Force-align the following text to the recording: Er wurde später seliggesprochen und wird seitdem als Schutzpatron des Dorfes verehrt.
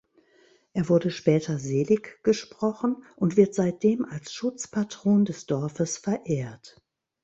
Er 0.73 0.89
wurde 0.89 1.11
später 1.11 1.59
seliggesprochen 1.59 3.03
und 3.17 3.37
wird 3.37 3.53
seitdem 3.53 4.03
als 4.03 4.33
Schutzpatron 4.33 5.25
des 5.25 5.45
Dorfes 5.45 5.97
verehrt. 5.99 6.81